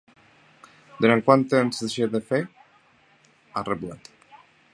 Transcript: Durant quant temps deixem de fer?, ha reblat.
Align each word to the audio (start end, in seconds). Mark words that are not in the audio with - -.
Durant 1.05 1.21
quant 1.27 1.43
temps 1.51 1.83
deixem 1.85 2.15
de 2.15 2.23
fer?, 2.33 2.41
ha 3.53 3.65
reblat. 3.71 4.13